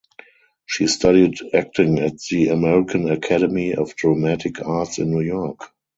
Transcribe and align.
She 0.65 0.87
studied 0.87 1.35
acting 1.53 1.99
at 1.99 2.17
the 2.31 2.47
American 2.47 3.07
Academy 3.11 3.75
of 3.75 3.95
Dramatic 3.95 4.59
Arts 4.65 4.97
in 4.97 5.11
New 5.11 5.21
York. 5.21 5.71